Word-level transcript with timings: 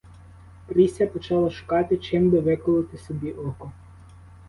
Пріся 0.67 1.07
почала 1.07 1.49
шукати 1.49 1.97
чим 1.97 2.29
би 2.29 2.39
виколоти 2.39 2.97
собі 2.97 3.31
око. 3.31 3.71